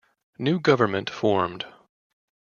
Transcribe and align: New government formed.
New 0.39 0.59
government 0.59 1.11
formed. 1.11 1.63